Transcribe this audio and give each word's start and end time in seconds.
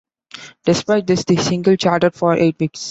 Despite 0.65 1.05
this, 1.05 1.25
the 1.25 1.37
single 1.37 1.75
charted 1.75 2.15
for 2.15 2.33
eight 2.33 2.59
weeks. 2.59 2.79